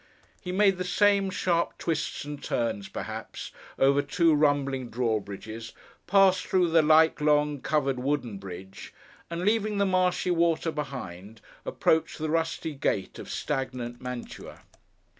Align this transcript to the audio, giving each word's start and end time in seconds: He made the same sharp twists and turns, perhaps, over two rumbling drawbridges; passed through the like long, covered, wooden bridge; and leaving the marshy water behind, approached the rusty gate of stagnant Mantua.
He 0.41 0.51
made 0.51 0.79
the 0.79 0.83
same 0.83 1.29
sharp 1.29 1.77
twists 1.77 2.25
and 2.25 2.43
turns, 2.43 2.89
perhaps, 2.89 3.51
over 3.77 4.01
two 4.01 4.33
rumbling 4.33 4.89
drawbridges; 4.89 5.73
passed 6.07 6.47
through 6.47 6.71
the 6.71 6.81
like 6.81 7.21
long, 7.21 7.61
covered, 7.61 7.99
wooden 7.99 8.39
bridge; 8.39 8.95
and 9.29 9.41
leaving 9.45 9.77
the 9.77 9.85
marshy 9.85 10.31
water 10.31 10.71
behind, 10.71 11.39
approached 11.67 12.17
the 12.17 12.31
rusty 12.31 12.73
gate 12.73 13.19
of 13.19 13.29
stagnant 13.29 14.01
Mantua. 14.01 14.63